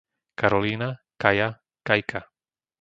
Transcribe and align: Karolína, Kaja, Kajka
Karolína, 0.39 0.89
Kaja, 1.21 1.47
Kajka 1.87 2.21